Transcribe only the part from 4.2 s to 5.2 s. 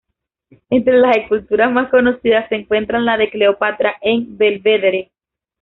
el Belvedere.